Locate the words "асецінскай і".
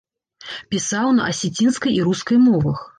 1.35-2.05